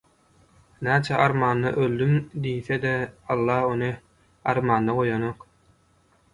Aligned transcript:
Näçe 0.87 1.19
«Armanly 1.25 1.73
öldüm» 1.83 2.15
diýse-de, 2.47 2.95
Alla 3.37 3.61
ony 3.75 3.87
armanda 4.55 4.99
goýanok. 5.03 5.49